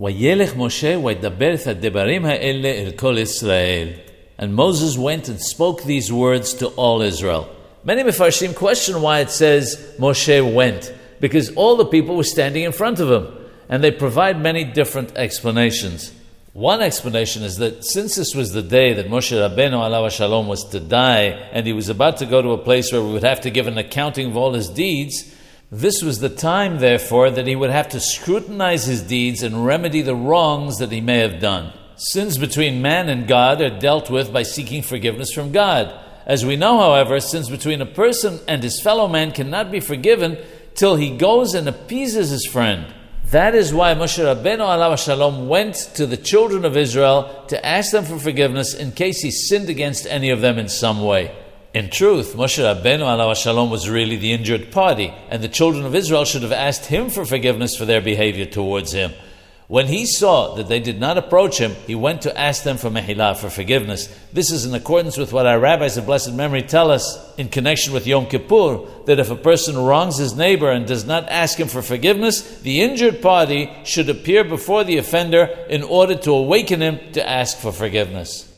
[0.00, 3.88] וילך משה וידבר את הדברים האלה אל כל ישראל.
[4.38, 7.46] And Moses went and spoke these words to all Israel.
[7.84, 10.90] Many Mefarshim question why it says Moshe went,
[11.20, 13.26] because all the people were standing in front of him,
[13.68, 16.12] and they provide many different explanations.
[16.54, 20.64] One explanation is that since this was the day that Moshe Rabbeinu alav shalom was
[20.70, 23.42] to die, and he was about to go to a place where we would have
[23.42, 25.34] to give an accounting of all his deeds,
[25.72, 30.02] this was the time, therefore, that he would have to scrutinize his deeds and remedy
[30.02, 31.72] the wrongs that he may have done.
[31.94, 35.94] Sins between man and God are dealt with by seeking forgiveness from God.
[36.26, 40.38] As we know, however, sins between a person and his fellow man cannot be forgiven
[40.74, 42.92] till he goes and appeases his friend.
[43.30, 47.92] That is why Moshe Rabbeinu alav shalom went to the children of Israel to ask
[47.92, 51.32] them for forgiveness in case he sinned against any of them in some way.
[51.72, 55.94] In truth, Moshe Rabbeinu alav shalom was really the injured party, and the children of
[55.94, 59.12] Israel should have asked him for forgiveness for their behavior towards him.
[59.68, 62.90] When he saw that they did not approach him, he went to ask them for
[62.90, 64.08] mehilah, for forgiveness.
[64.32, 67.92] This is in accordance with what our rabbis of blessed memory tell us in connection
[67.92, 71.68] with Yom Kippur, that if a person wrongs his neighbor and does not ask him
[71.68, 76.98] for forgiveness, the injured party should appear before the offender in order to awaken him
[77.12, 78.49] to ask for forgiveness.